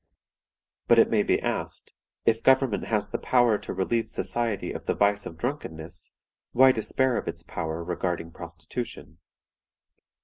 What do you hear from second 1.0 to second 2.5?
may be asked, If